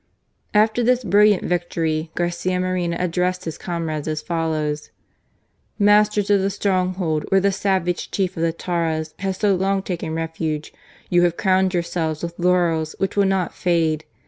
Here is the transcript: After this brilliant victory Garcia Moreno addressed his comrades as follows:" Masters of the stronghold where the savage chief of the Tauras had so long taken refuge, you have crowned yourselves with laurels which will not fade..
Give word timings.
After 0.55 0.81
this 0.81 1.03
brilliant 1.03 1.43
victory 1.45 2.09
Garcia 2.15 2.59
Moreno 2.59 2.97
addressed 2.99 3.45
his 3.45 3.59
comrades 3.59 4.07
as 4.07 4.19
follows:" 4.23 4.89
Masters 5.77 6.31
of 6.31 6.41
the 6.41 6.49
stronghold 6.49 7.23
where 7.29 7.39
the 7.39 7.51
savage 7.51 8.09
chief 8.09 8.35
of 8.35 8.41
the 8.41 8.51
Tauras 8.51 9.13
had 9.19 9.35
so 9.35 9.53
long 9.53 9.83
taken 9.83 10.15
refuge, 10.15 10.73
you 11.11 11.21
have 11.21 11.37
crowned 11.37 11.75
yourselves 11.75 12.23
with 12.23 12.39
laurels 12.39 12.95
which 12.97 13.15
will 13.15 13.25
not 13.25 13.53
fade.. 13.53 14.03